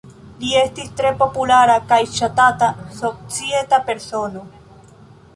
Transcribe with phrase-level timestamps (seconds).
[0.43, 2.69] Li estis tre populara kaj ŝatata
[3.01, 4.41] societa persono.